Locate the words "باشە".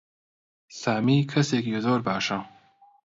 2.07-2.39